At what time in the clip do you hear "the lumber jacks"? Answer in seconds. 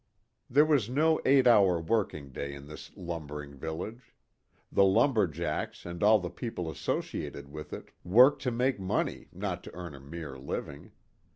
4.71-5.85